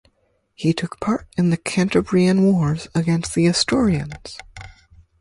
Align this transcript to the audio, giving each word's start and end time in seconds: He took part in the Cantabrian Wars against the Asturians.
He 0.55 0.73
took 0.73 0.99
part 0.99 1.27
in 1.37 1.51
the 1.51 1.57
Cantabrian 1.57 2.41
Wars 2.51 2.87
against 2.95 3.35
the 3.35 3.45
Asturians. 3.45 4.35